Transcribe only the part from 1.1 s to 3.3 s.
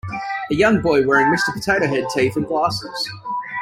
Mr. Potato Head teeth and glasses.